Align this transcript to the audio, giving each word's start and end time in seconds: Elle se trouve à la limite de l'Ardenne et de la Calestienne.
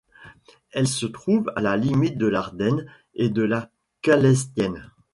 Elle 0.71 0.87
se 0.87 1.05
trouve 1.05 1.53
à 1.55 1.61
la 1.61 1.77
limite 1.77 2.17
de 2.17 2.25
l'Ardenne 2.25 2.91
et 3.13 3.29
de 3.29 3.43
la 3.43 3.69
Calestienne. 4.01 4.89